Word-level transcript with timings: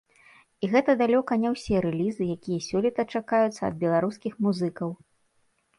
І 0.63 0.69
гэта 0.75 0.95
далёка 1.01 1.37
не 1.43 1.49
ўсе 1.55 1.83
рэлізы, 1.87 2.23
якія 2.39 2.59
сёлета 2.69 3.01
чакаюцца 3.19 3.61
ад 3.69 3.75
беларускіх 3.87 4.33
музыкаў. 4.49 4.89